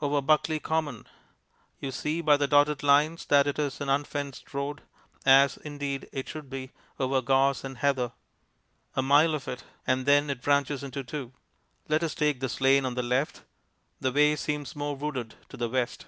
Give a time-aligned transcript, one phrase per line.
[0.00, 1.06] Over Buckley Common.
[1.78, 4.82] You see by the dotted lines that it is an unfenced road,
[5.24, 8.10] as, indeed, it should be over gorse and heather.
[8.96, 11.34] A mile of it, and then it branches into two.
[11.86, 13.42] Let us take this lane on the left;
[14.00, 16.06] the way seems more wooded to the west.